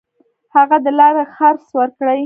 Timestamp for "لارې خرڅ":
0.99-1.63